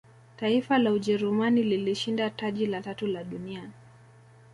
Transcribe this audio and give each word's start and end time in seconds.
taifa 0.37 0.77
la 0.77 0.91
ujerumani 0.91 1.63
lilishinda 1.63 2.29
taji 2.29 2.65
la 2.65 2.81
tatu 2.81 3.07
la 3.07 3.23
dunia 3.23 3.69